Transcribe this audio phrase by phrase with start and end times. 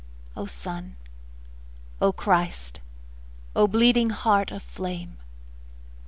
[0.35, 0.95] O Sun,
[2.01, 2.79] O Christ,
[3.55, 5.17] O bleeding Heart of flame!